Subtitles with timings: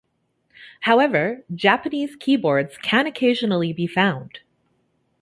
[0.79, 4.39] However, Japanese keyboards can occasionally be found.